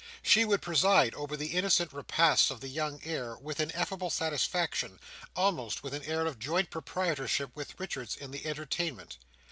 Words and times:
She 0.23 0.45
would 0.45 0.63
preside 0.63 1.13
over 1.13 1.37
the 1.37 1.51
innocent 1.53 1.93
repasts 1.93 2.49
of 2.49 2.59
the 2.59 2.69
young 2.69 2.99
heir, 3.03 3.37
with 3.37 3.59
ineffable 3.59 4.09
satisfaction, 4.09 4.99
almost 5.35 5.83
with 5.83 5.93
an 5.93 6.01
air 6.05 6.25
of 6.25 6.39
joint 6.39 6.71
proprietorship 6.71 7.55
with 7.55 7.79
Richards 7.79 8.15
in 8.17 8.31
the 8.31 8.43
entertainment. 8.47 9.19